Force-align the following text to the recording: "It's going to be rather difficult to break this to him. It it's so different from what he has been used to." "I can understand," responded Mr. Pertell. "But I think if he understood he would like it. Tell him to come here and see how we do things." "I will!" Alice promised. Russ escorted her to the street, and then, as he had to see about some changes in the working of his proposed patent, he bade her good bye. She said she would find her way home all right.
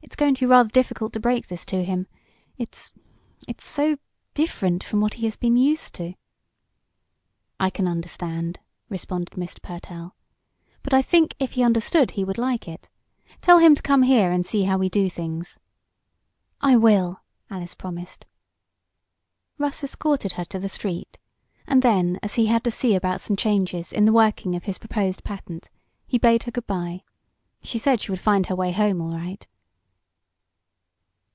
"It's 0.00 0.16
going 0.16 0.36
to 0.36 0.40
be 0.40 0.46
rather 0.46 0.70
difficult 0.70 1.12
to 1.12 1.20
break 1.20 1.46
this 1.46 1.64
to 1.66 1.84
him. 1.84 2.06
It 2.56 2.92
it's 3.46 3.64
so 3.64 3.98
different 4.32 4.82
from 4.82 5.00
what 5.00 5.14
he 5.14 5.26
has 5.26 5.36
been 5.36 5.56
used 5.56 5.94
to." 5.94 6.14
"I 7.60 7.68
can 7.68 7.86
understand," 7.86 8.58
responded 8.88 9.34
Mr. 9.34 9.60
Pertell. 9.60 10.16
"But 10.82 10.94
I 10.94 11.02
think 11.02 11.34
if 11.38 11.52
he 11.52 11.62
understood 11.62 12.12
he 12.12 12.24
would 12.24 12.38
like 12.38 12.66
it. 12.66 12.88
Tell 13.42 13.58
him 13.58 13.74
to 13.74 13.82
come 13.82 14.02
here 14.02 14.32
and 14.32 14.46
see 14.46 14.62
how 14.62 14.78
we 14.78 14.88
do 14.88 15.10
things." 15.10 15.60
"I 16.60 16.74
will!" 16.76 17.20
Alice 17.50 17.74
promised. 17.74 18.24
Russ 19.58 19.84
escorted 19.84 20.32
her 20.32 20.44
to 20.46 20.58
the 20.58 20.70
street, 20.70 21.18
and 21.66 21.82
then, 21.82 22.18
as 22.22 22.34
he 22.34 22.46
had 22.46 22.64
to 22.64 22.70
see 22.72 22.94
about 22.94 23.20
some 23.20 23.36
changes 23.36 23.92
in 23.92 24.04
the 24.06 24.12
working 24.12 24.56
of 24.56 24.64
his 24.64 24.78
proposed 24.78 25.22
patent, 25.22 25.70
he 26.06 26.18
bade 26.18 26.44
her 26.44 26.50
good 26.50 26.66
bye. 26.66 27.02
She 27.62 27.78
said 27.78 28.00
she 28.00 28.10
would 28.10 28.20
find 28.20 28.46
her 28.46 28.56
way 28.56 28.72
home 28.72 29.00
all 29.00 29.12
right. 29.14 29.46